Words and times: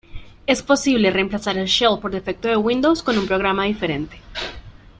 Es 0.47 0.63
posible 0.63 1.11
reemplazar 1.11 1.59
el 1.59 1.67
"shell" 1.67 1.99
por 2.01 2.09
defecto 2.09 2.47
de 2.47 2.55
Windows 2.57 3.03
con 3.03 3.19
un 3.19 3.27
programa 3.27 3.65
diferente. 3.65 4.17